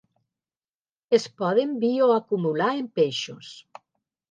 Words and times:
Es 1.17 1.27
poden 1.43 1.77
bioacumular 1.85 2.73
en 2.81 2.91
peixos. 3.01 3.55